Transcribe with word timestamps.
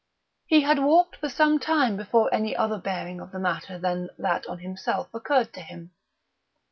He 0.47 0.61
had 0.61 0.79
walked 0.79 1.17
for 1.17 1.29
some 1.29 1.59
time 1.59 1.95
before 1.95 2.33
any 2.33 2.55
other 2.55 2.79
bearing 2.79 3.21
of 3.21 3.31
the 3.31 3.37
matter 3.37 3.77
than 3.77 4.09
that 4.17 4.47
on 4.47 4.57
himself 4.57 5.13
occurred 5.13 5.53
to 5.53 5.61
him. 5.61 5.91